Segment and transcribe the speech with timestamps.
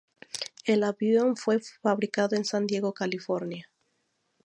[0.65, 3.69] El avión fue fabricado en San Diego, California.